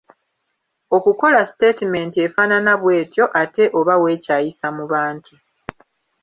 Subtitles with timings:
[0.95, 5.33] Okukola siteetimenti efaanana bw’etyo ate oba weekyayisa mu bantu.